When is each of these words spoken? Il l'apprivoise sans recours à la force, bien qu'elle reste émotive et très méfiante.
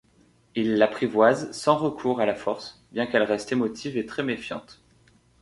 Il 0.55 0.77
l'apprivoise 0.77 1.51
sans 1.51 1.77
recours 1.77 2.21
à 2.21 2.25
la 2.25 2.33
force, 2.33 2.83
bien 2.91 3.05
qu'elle 3.05 3.21
reste 3.21 3.51
émotive 3.51 3.97
et 3.97 4.07
très 4.07 4.23
méfiante. 4.23 4.81